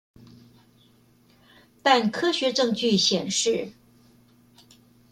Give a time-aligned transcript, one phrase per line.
[1.83, 3.71] 但科學證據顯示